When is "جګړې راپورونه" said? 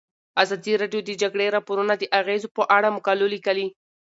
1.21-1.93